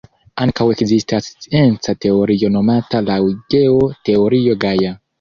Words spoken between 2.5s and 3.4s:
nomata laŭ